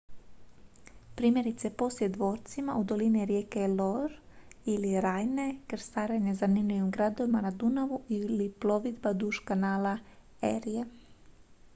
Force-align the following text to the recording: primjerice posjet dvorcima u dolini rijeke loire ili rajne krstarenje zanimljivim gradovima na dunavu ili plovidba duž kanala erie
primjerice 1.17 1.69
posjet 1.81 2.11
dvorcima 2.15 2.77
u 2.77 2.83
dolini 2.91 3.25
rijeke 3.31 3.67
loire 3.67 4.17
ili 4.65 5.01
rajne 5.07 5.45
krstarenje 5.67 6.33
zanimljivim 6.41 6.89
gradovima 6.97 7.41
na 7.49 7.51
dunavu 7.51 8.01
ili 8.09 8.51
plovidba 8.51 9.13
duž 9.13 9.39
kanala 9.53 9.95
erie 10.53 10.85